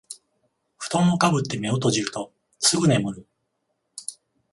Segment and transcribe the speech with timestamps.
[0.79, 3.27] ふとんをかぶって目を閉じるとすぐ眠る